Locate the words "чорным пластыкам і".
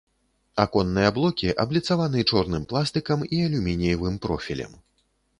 2.31-3.37